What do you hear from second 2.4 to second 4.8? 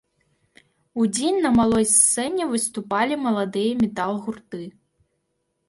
выступалі маладыя метал-гурты.